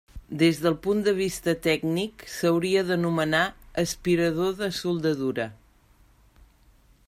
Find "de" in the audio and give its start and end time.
1.07-1.11, 4.63-4.73